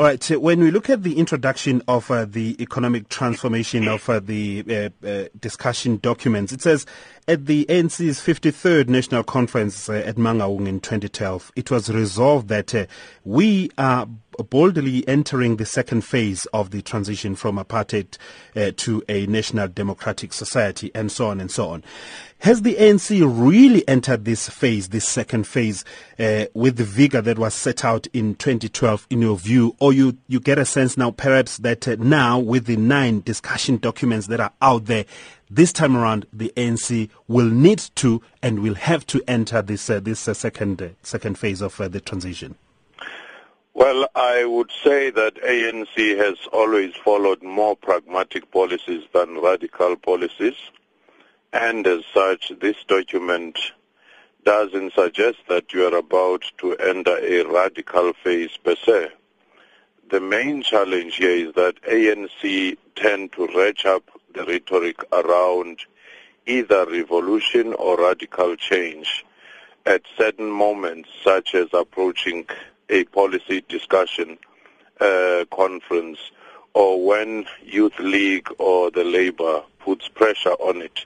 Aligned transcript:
All 0.00 0.06
right. 0.06 0.22
So 0.24 0.38
when 0.38 0.60
we 0.60 0.70
look 0.70 0.88
at 0.88 1.02
the 1.02 1.18
introduction 1.18 1.82
of 1.86 2.10
uh, 2.10 2.24
the 2.24 2.56
economic 2.58 3.10
transformation 3.10 3.86
of 3.86 4.08
uh, 4.08 4.18
the 4.18 4.64
uh, 4.66 5.06
uh 5.06 5.24
discussion 5.38 5.98
documents, 5.98 6.54
it 6.54 6.62
says 6.62 6.86
at 7.28 7.44
the 7.44 7.66
ANC's 7.68 8.18
53rd 8.18 8.88
National 8.88 9.22
Conference 9.22 9.90
uh, 9.90 9.92
at 9.92 10.16
Mangaung 10.16 10.66
in 10.66 10.80
2012, 10.80 11.52
it 11.54 11.70
was 11.70 11.90
resolved 11.90 12.48
that 12.48 12.74
uh, 12.74 12.86
we 13.24 13.70
are 13.76 14.08
boldly 14.42 15.06
entering 15.08 15.56
the 15.56 15.66
second 15.66 16.02
phase 16.02 16.46
of 16.46 16.70
the 16.70 16.82
transition 16.82 17.34
from 17.34 17.56
apartheid 17.56 18.16
uh, 18.56 18.72
to 18.76 19.02
a 19.08 19.26
national 19.26 19.68
democratic 19.68 20.32
society 20.32 20.90
and 20.94 21.10
so 21.12 21.28
on 21.28 21.40
and 21.40 21.50
so 21.50 21.68
on. 21.68 21.84
Has 22.40 22.62
the 22.62 22.76
ANC 22.76 23.20
really 23.20 23.86
entered 23.86 24.24
this 24.24 24.48
phase, 24.48 24.88
this 24.88 25.06
second 25.06 25.46
phase, 25.46 25.84
uh, 26.18 26.46
with 26.54 26.76
the 26.76 26.84
vigor 26.84 27.20
that 27.20 27.38
was 27.38 27.52
set 27.52 27.84
out 27.84 28.06
in 28.14 28.34
2012 28.34 29.06
in 29.10 29.20
your 29.20 29.36
view? 29.36 29.76
Or 29.78 29.92
you, 29.92 30.16
you 30.26 30.40
get 30.40 30.58
a 30.58 30.64
sense 30.64 30.96
now 30.96 31.10
perhaps 31.10 31.58
that 31.58 31.86
uh, 31.86 31.96
now 31.98 32.38
with 32.38 32.64
the 32.64 32.76
nine 32.76 33.20
discussion 33.20 33.76
documents 33.76 34.28
that 34.28 34.40
are 34.40 34.52
out 34.62 34.86
there, 34.86 35.04
this 35.50 35.70
time 35.70 35.94
around 35.94 36.24
the 36.32 36.50
ANC 36.56 37.10
will 37.28 37.50
need 37.50 37.80
to 37.96 38.22
and 38.42 38.60
will 38.60 38.74
have 38.74 39.06
to 39.08 39.22
enter 39.28 39.60
this, 39.60 39.90
uh, 39.90 40.00
this 40.00 40.26
uh, 40.26 40.32
second, 40.32 40.80
uh, 40.80 40.88
second 41.02 41.38
phase 41.38 41.60
of 41.60 41.78
uh, 41.78 41.88
the 41.88 42.00
transition? 42.00 42.54
Well, 43.90 44.08
I 44.14 44.44
would 44.44 44.70
say 44.84 45.10
that 45.10 45.34
ANC 45.42 46.16
has 46.16 46.36
always 46.52 46.94
followed 46.94 47.42
more 47.42 47.74
pragmatic 47.74 48.48
policies 48.52 49.02
than 49.12 49.40
radical 49.40 49.96
policies. 49.96 50.54
And 51.52 51.84
as 51.88 52.04
such, 52.14 52.52
this 52.60 52.76
document 52.86 53.58
doesn't 54.44 54.92
suggest 54.92 55.38
that 55.48 55.72
you 55.72 55.86
are 55.86 55.96
about 55.96 56.44
to 56.58 56.76
enter 56.76 57.18
a 57.18 57.42
radical 57.42 58.12
phase 58.12 58.56
per 58.62 58.76
se. 58.76 59.08
The 60.08 60.20
main 60.20 60.62
challenge 60.62 61.16
here 61.16 61.48
is 61.48 61.54
that 61.54 61.82
ANC 61.82 62.76
tend 62.94 63.32
to 63.32 63.48
ratchet 63.48 63.86
up 63.86 64.04
the 64.32 64.44
rhetoric 64.44 65.02
around 65.12 65.80
either 66.46 66.86
revolution 66.86 67.72
or 67.72 68.00
radical 68.00 68.54
change 68.54 69.24
at 69.84 70.02
certain 70.16 70.48
moments, 70.48 71.08
such 71.24 71.56
as 71.56 71.66
approaching 71.72 72.46
a 72.90 73.04
policy 73.04 73.64
discussion 73.68 74.36
uh, 75.00 75.44
conference 75.50 76.18
or 76.74 77.04
when 77.04 77.46
Youth 77.64 77.98
League 77.98 78.48
or 78.58 78.90
the 78.90 79.04
Labour 79.04 79.62
puts 79.78 80.08
pressure 80.08 80.52
on 80.52 80.82
it. 80.82 81.04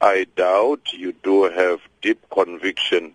I 0.00 0.26
doubt 0.36 0.92
you 0.92 1.12
do 1.22 1.44
have 1.44 1.80
deep 2.02 2.20
conviction 2.30 3.14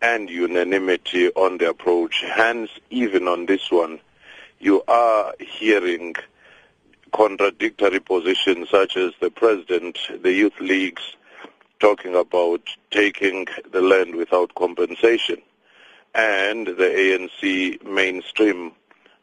and 0.00 0.30
unanimity 0.30 1.28
on 1.30 1.58
the 1.58 1.70
approach. 1.70 2.22
Hence, 2.26 2.70
even 2.90 3.28
on 3.28 3.46
this 3.46 3.70
one, 3.70 4.00
you 4.58 4.82
are 4.88 5.34
hearing 5.40 6.14
contradictory 7.12 8.00
positions 8.00 8.68
such 8.70 8.96
as 8.96 9.12
the 9.20 9.30
president, 9.30 9.98
the 10.22 10.32
youth 10.32 10.58
leagues 10.60 11.02
talking 11.80 12.14
about 12.14 12.60
taking 12.90 13.46
the 13.72 13.80
land 13.80 14.14
without 14.14 14.54
compensation 14.54 15.40
and 16.14 16.66
the 16.66 16.72
ANC 16.74 17.84
mainstream 17.84 18.72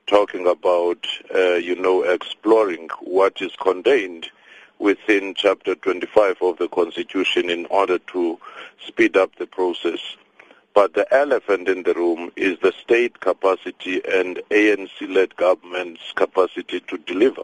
talking 0.08 0.48
about, 0.48 1.06
uh, 1.36 1.56
you 1.56 1.76
know, 1.76 2.04
exploring 2.04 2.90
what 3.02 3.42
is 3.42 3.52
contained 3.60 4.30
within 4.80 5.34
Chapter 5.36 5.76
25 5.76 6.38
of 6.42 6.58
the 6.58 6.70
Constitution 6.70 7.50
in 7.50 7.66
order 7.68 7.98
to 8.00 8.40
speed 8.86 9.18
up 9.18 9.36
the 9.36 9.48
process. 9.48 10.00
But 10.74 10.94
the 10.94 11.12
elephant 11.14 11.68
in 11.68 11.84
the 11.84 11.94
room 11.94 12.32
is 12.36 12.58
the 12.60 12.72
state 12.72 13.20
capacity 13.20 14.02
and 14.06 14.40
ANC-led 14.52 15.36
government's 15.36 16.12
capacity 16.16 16.80
to 16.82 16.98
deliver. 17.00 17.44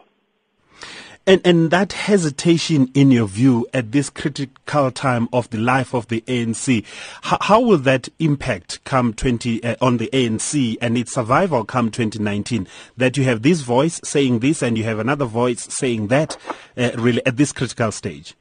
And, 1.26 1.40
and 1.42 1.70
that 1.70 1.94
hesitation, 1.94 2.90
in 2.92 3.10
your 3.10 3.26
view, 3.26 3.66
at 3.72 3.92
this 3.92 4.10
critical 4.10 4.90
time 4.90 5.26
of 5.32 5.48
the 5.48 5.56
life 5.56 5.94
of 5.94 6.08
the 6.08 6.20
ANC, 6.22 6.84
how, 7.22 7.38
how 7.40 7.60
will 7.62 7.78
that 7.78 8.10
impact 8.18 8.84
come 8.84 9.14
20 9.14 9.64
uh, 9.64 9.76
on 9.80 9.96
the 9.96 10.10
ANC 10.12 10.76
and 10.82 10.98
its 10.98 11.14
survival 11.14 11.64
come 11.64 11.90
2019? 11.90 12.68
That 12.98 13.16
you 13.16 13.24
have 13.24 13.40
this 13.40 13.62
voice 13.62 14.02
saying 14.04 14.40
this 14.40 14.60
and 14.60 14.76
you 14.76 14.84
have 14.84 14.98
another 14.98 15.24
voice 15.24 15.66
saying 15.70 16.08
that, 16.08 16.36
uh, 16.76 16.90
really 16.96 17.24
at 17.24 17.38
this 17.38 17.52
critical 17.52 17.90
stage. 17.90 18.34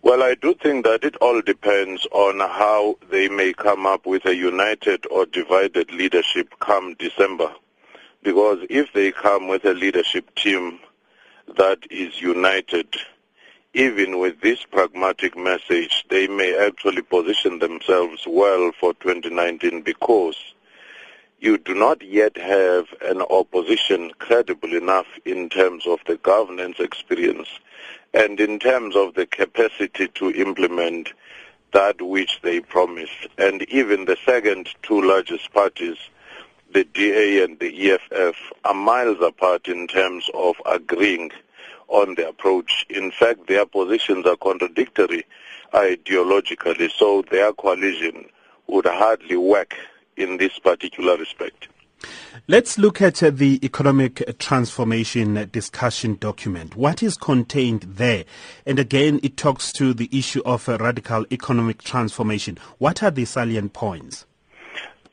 Well, 0.00 0.22
I 0.22 0.34
do 0.34 0.54
think 0.54 0.86
that 0.86 1.04
it 1.04 1.16
all 1.16 1.42
depends 1.42 2.06
on 2.10 2.40
how 2.40 2.96
they 3.10 3.28
may 3.28 3.52
come 3.52 3.84
up 3.84 4.06
with 4.06 4.24
a 4.24 4.34
united 4.34 5.06
or 5.10 5.26
divided 5.26 5.92
leadership 5.92 6.54
come 6.58 6.94
December. 6.94 7.52
Because 8.22 8.60
if 8.70 8.90
they 8.94 9.12
come 9.12 9.46
with 9.46 9.66
a 9.66 9.74
leadership 9.74 10.34
team 10.36 10.78
that 11.56 11.78
is 11.90 12.20
united, 12.20 12.96
even 13.74 14.18
with 14.18 14.40
this 14.40 14.64
pragmatic 14.64 15.36
message, 15.36 16.04
they 16.08 16.26
may 16.26 16.56
actually 16.56 17.02
position 17.02 17.58
themselves 17.58 18.24
well 18.26 18.72
for 18.78 18.94
2019 18.94 19.82
because 19.82 20.36
you 21.40 21.58
do 21.58 21.74
not 21.74 22.02
yet 22.02 22.36
have 22.36 22.86
an 23.02 23.20
opposition 23.22 24.12
credible 24.18 24.74
enough 24.74 25.06
in 25.24 25.48
terms 25.48 25.86
of 25.86 25.98
the 26.06 26.16
governance 26.18 26.78
experience 26.78 27.48
and 28.14 28.38
in 28.40 28.58
terms 28.58 28.94
of 28.94 29.14
the 29.14 29.26
capacity 29.26 30.06
to 30.08 30.30
implement 30.30 31.12
that 31.72 32.00
which 32.00 32.40
they 32.42 32.60
promised. 32.60 33.26
And 33.38 33.62
even 33.64 34.04
the 34.04 34.16
second 34.24 34.68
two 34.82 35.02
largest 35.02 35.52
parties 35.52 35.96
the 36.72 36.84
DA 36.84 37.44
and 37.44 37.58
the 37.58 37.92
EFF 37.92 38.36
are 38.64 38.74
miles 38.74 39.18
apart 39.20 39.68
in 39.68 39.86
terms 39.86 40.30
of 40.34 40.56
agreeing 40.66 41.30
on 41.88 42.14
the 42.14 42.28
approach. 42.28 42.86
In 42.88 43.10
fact, 43.10 43.46
their 43.46 43.66
positions 43.66 44.26
are 44.26 44.36
contradictory 44.36 45.24
ideologically, 45.74 46.90
so 46.90 47.22
their 47.30 47.52
coalition 47.52 48.26
would 48.66 48.86
hardly 48.86 49.36
work 49.36 49.74
in 50.16 50.36
this 50.38 50.58
particular 50.58 51.16
respect. 51.16 51.68
Let's 52.48 52.78
look 52.78 53.00
at 53.00 53.22
uh, 53.22 53.30
the 53.30 53.60
economic 53.64 54.38
transformation 54.38 55.48
discussion 55.52 56.16
document. 56.16 56.74
What 56.74 57.02
is 57.02 57.16
contained 57.16 57.82
there? 57.82 58.24
And 58.66 58.78
again, 58.78 59.20
it 59.22 59.36
talks 59.36 59.72
to 59.74 59.94
the 59.94 60.08
issue 60.10 60.42
of 60.44 60.68
uh, 60.68 60.78
radical 60.78 61.24
economic 61.30 61.82
transformation. 61.82 62.58
What 62.78 63.02
are 63.02 63.12
the 63.12 63.24
salient 63.24 63.72
points? 63.72 64.26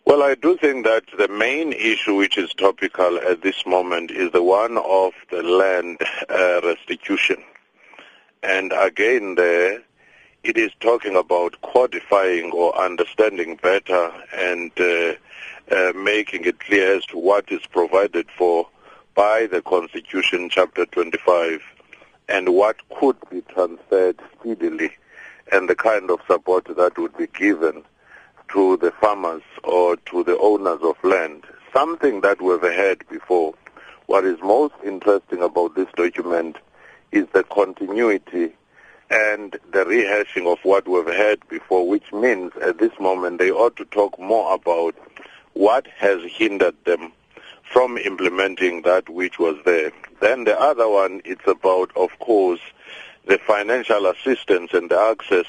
Well, 0.09 0.23
I 0.23 0.33
do 0.33 0.57
think 0.57 0.85
that 0.85 1.03
the 1.19 1.27
main 1.27 1.71
issue 1.71 2.15
which 2.15 2.35
is 2.39 2.51
topical 2.55 3.19
at 3.19 3.43
this 3.43 3.63
moment 3.67 4.09
is 4.09 4.31
the 4.31 4.41
one 4.41 4.75
of 4.79 5.13
the 5.29 5.43
land 5.43 5.99
uh, 6.27 6.61
restitution. 6.63 7.43
And 8.41 8.73
again, 8.75 9.35
there, 9.35 9.83
it 10.43 10.57
is 10.57 10.71
talking 10.79 11.15
about 11.15 11.61
codifying 11.61 12.49
or 12.49 12.75
understanding 12.75 13.59
better 13.61 14.11
and 14.35 14.71
uh, 14.79 15.13
uh, 15.69 15.93
making 15.95 16.45
it 16.45 16.59
clear 16.59 16.95
as 16.97 17.05
to 17.05 17.19
what 17.19 17.51
is 17.51 17.61
provided 17.67 18.25
for 18.35 18.67
by 19.13 19.45
the 19.45 19.61
Constitution, 19.61 20.49
Chapter 20.49 20.87
25, 20.87 21.61
and 22.29 22.55
what 22.55 22.77
could 22.99 23.17
be 23.29 23.41
transferred 23.41 24.19
speedily, 24.39 24.89
and 25.51 25.69
the 25.69 25.75
kind 25.75 26.09
of 26.09 26.19
support 26.25 26.65
that 26.75 26.97
would 26.97 27.15
be 27.15 27.27
given 27.27 27.83
to 28.53 28.77
the 28.77 28.91
farmers 28.91 29.43
or 29.63 29.95
to 29.97 30.23
the 30.23 30.37
owners 30.37 30.79
of 30.81 30.95
land, 31.03 31.43
something 31.73 32.21
that 32.21 32.41
we've 32.41 32.61
heard 32.61 33.03
before. 33.09 33.53
What 34.07 34.25
is 34.25 34.39
most 34.41 34.73
interesting 34.83 35.41
about 35.41 35.75
this 35.75 35.87
document 35.95 36.57
is 37.11 37.27
the 37.33 37.43
continuity 37.43 38.53
and 39.09 39.53
the 39.71 39.85
rehashing 39.85 40.51
of 40.51 40.59
what 40.63 40.87
we've 40.87 41.05
heard 41.05 41.47
before, 41.49 41.87
which 41.87 42.11
means 42.11 42.51
at 42.61 42.77
this 42.77 42.91
moment 42.99 43.39
they 43.39 43.51
ought 43.51 43.75
to 43.77 43.85
talk 43.85 44.19
more 44.19 44.53
about 44.53 44.95
what 45.53 45.87
has 45.97 46.21
hindered 46.23 46.75
them 46.85 47.11
from 47.63 47.97
implementing 47.97 48.81
that 48.83 49.07
which 49.09 49.37
was 49.37 49.57
there. 49.65 49.91
Then 50.21 50.43
the 50.43 50.59
other 50.59 50.87
one, 50.87 51.21
it's 51.23 51.47
about, 51.47 51.91
of 51.95 52.17
course, 52.19 52.61
the 53.25 53.37
financial 53.37 54.07
assistance 54.07 54.73
and 54.73 54.89
the 54.89 54.99
access 54.99 55.45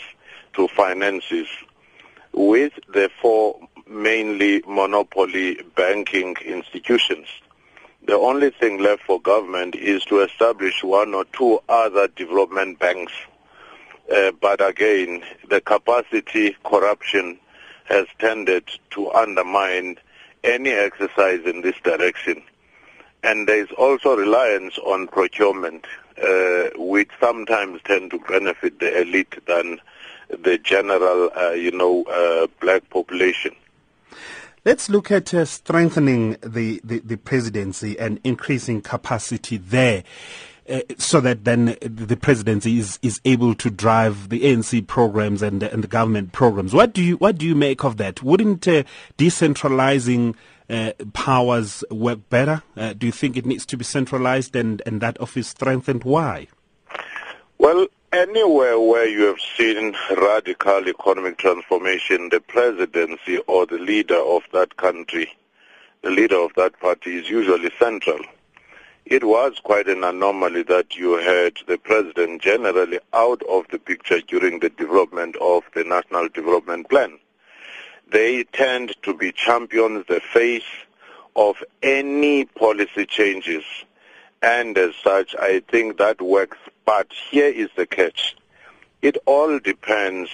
to 0.55 0.69
finances 0.69 1.47
with 2.33 2.73
the 2.93 3.11
four 3.21 3.61
mainly 3.87 4.63
monopoly 4.67 5.63
banking 5.75 6.37
institutions. 6.45 7.27
The 8.03 8.15
only 8.15 8.51
thing 8.51 8.79
left 8.79 9.03
for 9.03 9.21
government 9.21 9.75
is 9.75 10.05
to 10.07 10.21
establish 10.21 10.83
one 10.83 11.13
or 11.15 11.25
two 11.27 11.61
other 11.69 12.09
development 12.09 12.79
banks. 12.79 13.13
Uh, 14.15 14.33
but 14.41 14.67
again, 14.67 15.23
the 15.49 15.61
capacity 15.61 16.57
corruption 16.65 17.39
has 17.85 18.07
tended 18.19 18.69
to 18.91 19.11
undermine 19.13 19.97
any 20.43 20.71
exercise 20.71 21.41
in 21.45 21.61
this 21.61 21.77
direction. 21.83 22.43
And 23.23 23.47
there 23.47 23.63
is 23.63 23.71
also 23.73 24.17
reliance 24.17 24.79
on 24.79 25.07
procurement, 25.09 25.85
uh, 26.23 26.71
which 26.77 27.11
sometimes 27.21 27.81
tend 27.85 28.13
to 28.13 28.19
benefit 28.21 28.81
the 28.81 29.03
elite 29.03 29.45
than 29.47 29.81
the 30.39 30.59
general, 30.59 31.31
uh, 31.37 31.51
you 31.51 31.71
know, 31.71 32.05
uh, 32.05 32.47
black 32.61 32.89
population. 32.91 33.55
Let's 34.65 34.91
look 34.91 35.11
at 35.11 35.33
uh, 35.33 35.47
strengthening 35.47 36.37
the, 36.43 36.81
the, 36.85 36.99
the, 36.99 37.17
presidency 37.17 37.99
and 37.99 38.21
increasing 38.25 38.83
capacity 38.83 39.57
there. 39.57 40.05
Uh, 40.69 40.81
so 40.99 41.19
that 41.21 41.45
then 41.45 41.77
the 41.81 42.17
presidency 42.17 42.79
is, 42.79 42.99
is 43.03 43.21
able 43.25 43.55
to 43.55 43.71
drive 43.71 44.29
the 44.29 44.43
ANC 44.43 44.87
programs 44.87 45.41
and, 45.43 45.63
and 45.63 45.83
the 45.83 45.89
government 45.89 46.33
programs. 46.33 46.75
What 46.75 46.93
do 46.93 47.03
you 47.03 47.17
what 47.17 47.39
do 47.39 47.47
you 47.47 47.55
make 47.55 47.83
of 47.83 47.97
that? 47.97 48.23
Wouldn't 48.23 48.69
uh, 48.69 48.85
decentralizing 49.19 50.37
uh, 50.69 50.93
powers 51.13 51.83
work 51.91 52.29
better? 52.29 52.63
Uh, 52.77 52.93
do 52.93 53.07
you 53.07 53.13
think 53.13 53.37
it 53.37 53.47
needs 53.47 53.67
to 53.67 53.77
be 53.77 53.85
centralized 53.85 54.55
and, 54.55 54.81
and 54.87 55.01
that 55.01 55.21
office 55.21 55.49
strengthened? 55.49 56.05
Why? 56.05 56.47
Well, 57.59 57.89
anywhere 58.13 58.79
where 58.79 59.09
you 59.09 59.25
have 59.27 59.41
seen 59.57 59.95
radical 60.17 60.89
economic 60.89 61.39
transformation, 61.39 62.29
the 62.29 62.41
presidency 62.41 63.39
or 63.47 63.67
the 63.67 63.79
leader 63.79 64.19
of 64.19 64.43
that 64.53 64.77
country, 64.77 65.33
the 66.03 66.11
leader 66.11 66.37
of 66.39 66.53
that 66.57 66.79
party 66.81 67.17
is 67.17 67.31
usually 67.31 67.71
central. 67.79 68.19
It 69.07 69.25
was 69.25 69.61
quite 69.63 69.89
an 69.89 70.03
anomaly 70.05 70.63
that 70.65 70.97
you 70.97 71.13
had 71.19 71.55
the 71.67 71.79
president 71.79 72.43
generally 72.43 72.99
out 73.13 73.43
of 73.49 73.67
the 73.69 73.79
picture 73.79 74.21
during 74.21 74.59
the 74.59 74.71
development 74.71 75.37
of 75.41 75.65
the 75.75 75.85
National 75.85 76.29
Development 76.29 76.89
Plan. 76.89 77.19
They 78.11 78.45
tend 78.45 78.97
to 79.03 79.15
be 79.15 79.31
champions, 79.31 80.07
the 80.07 80.21
face 80.21 80.65
of 81.37 81.63
any 81.83 82.45
policy 82.45 83.07
changes. 83.07 83.65
And 84.43 84.77
as 84.77 84.95
such, 84.97 85.37
I 85.37 85.61
think 85.61 85.99
that 85.99 86.21
works. 86.21 86.59
But 86.93 87.13
here 87.31 87.47
is 87.47 87.69
the 87.77 87.87
catch. 87.87 88.35
It 89.01 89.17
all 89.25 89.61
depends 89.61 90.29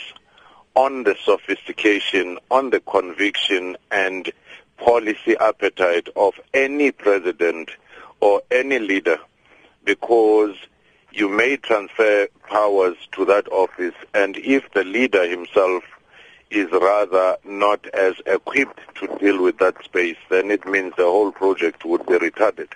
on 0.74 1.02
the 1.02 1.14
sophistication, 1.22 2.38
on 2.50 2.70
the 2.70 2.80
conviction 2.80 3.76
and 3.90 4.32
policy 4.78 5.36
appetite 5.38 6.08
of 6.16 6.40
any 6.54 6.92
president 6.92 7.72
or 8.20 8.40
any 8.50 8.78
leader 8.78 9.18
because 9.84 10.56
you 11.12 11.28
may 11.28 11.58
transfer 11.58 12.26
powers 12.48 12.96
to 13.12 13.26
that 13.26 13.52
office 13.52 13.94
and 14.14 14.38
if 14.38 14.64
the 14.72 14.84
leader 14.84 15.28
himself 15.28 15.84
is 16.50 16.72
rather 16.72 17.36
not 17.44 17.86
as 17.88 18.14
equipped 18.24 18.80
to 18.94 19.08
deal 19.18 19.42
with 19.42 19.58
that 19.58 19.84
space, 19.84 20.16
then 20.30 20.50
it 20.50 20.64
means 20.64 20.94
the 20.96 21.04
whole 21.04 21.32
project 21.32 21.84
would 21.84 22.06
be 22.06 22.14
retarded. 22.14 22.68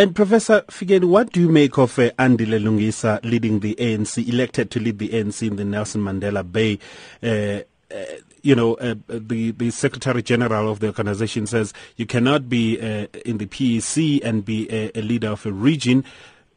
And 0.00 0.16
Professor 0.16 0.62
Fikeni, 0.62 1.04
what 1.04 1.30
do 1.30 1.40
you 1.40 1.50
make 1.50 1.76
of 1.76 1.98
uh, 1.98 2.10
Andile 2.12 2.58
Lungisa 2.58 3.22
leading 3.22 3.60
the 3.60 3.74
ANC, 3.74 4.26
elected 4.26 4.70
to 4.70 4.80
lead 4.80 4.98
the 4.98 5.10
ANC 5.10 5.46
in 5.46 5.56
the 5.56 5.64
Nelson 5.66 6.00
Mandela 6.00 6.42
Bay? 6.42 6.78
Uh, 7.22 7.64
uh, 7.94 8.04
you 8.40 8.54
know, 8.54 8.76
uh, 8.76 8.94
the 9.08 9.50
the 9.50 9.70
Secretary 9.70 10.22
General 10.22 10.70
of 10.70 10.80
the 10.80 10.86
organization 10.86 11.46
says 11.46 11.74
you 11.96 12.06
cannot 12.06 12.48
be 12.48 12.80
uh, 12.80 13.08
in 13.26 13.36
the 13.36 13.44
PEC 13.44 14.24
and 14.24 14.42
be 14.42 14.66
a, 14.72 14.90
a, 14.98 15.02
leader 15.02 15.28
of 15.28 15.44
a 15.44 15.52
region. 15.52 16.02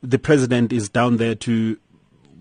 The 0.02 0.20
president 0.20 0.72
is 0.72 0.88
down 0.88 1.18
there 1.18 1.36
to 1.36 1.78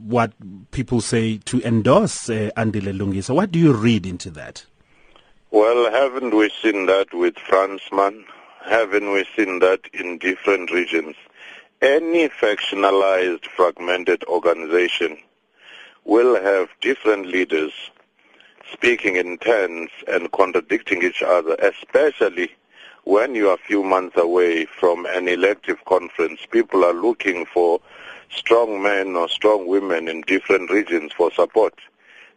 what 0.04 0.32
people 0.70 1.00
say 1.00 1.38
to 1.38 1.60
endorse 1.62 2.30
uh, 2.30 2.50
Andile 2.56 2.96
Lungisa. 2.96 3.34
What 3.34 3.50
do 3.50 3.58
you 3.58 3.72
read 3.72 4.06
into 4.06 4.30
that? 4.30 4.64
Well, 5.50 5.90
haven't 5.90 6.32
we 6.32 6.48
seen 6.62 6.86
that 6.86 7.12
with 7.12 7.34
Fransman? 7.34 8.24
Haven't 8.64 9.10
we 9.10 9.26
seen 9.36 9.58
that 9.58 9.80
in 9.92 10.18
different 10.18 10.70
regions? 10.70 11.16
Any 11.80 12.28
factionalized, 12.28 13.44
fragmented 13.46 14.22
organization 14.24 15.18
will 16.04 16.40
have 16.40 16.68
different 16.80 17.26
leaders 17.26 17.72
speaking 18.72 19.16
in 19.16 19.38
turns 19.38 19.90
and 20.06 20.30
contradicting 20.30 21.02
each 21.02 21.22
other, 21.22 21.54
especially 21.56 22.52
when 23.04 23.34
you 23.34 23.48
are 23.50 23.54
a 23.54 23.66
few 23.66 23.82
months 23.82 24.16
away 24.16 24.64
from 24.66 25.06
an 25.06 25.26
elective 25.26 25.84
conference. 25.84 26.46
People 26.50 26.84
are 26.84 26.94
looking 26.94 27.44
for 27.46 27.80
strong 28.30 28.80
men 28.80 29.16
or 29.16 29.28
strong 29.28 29.66
women 29.66 30.06
in 30.06 30.20
different 30.22 30.70
regions 30.70 31.12
for 31.12 31.32
support. 31.32 31.74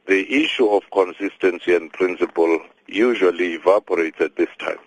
The 0.07 0.43
issue 0.43 0.67
of 0.69 0.89
consistency 0.91 1.75
and 1.75 1.93
principle 1.93 2.59
usually 2.87 3.53
evaporates 3.53 4.19
at 4.19 4.35
this 4.35 4.49
time. 4.59 4.79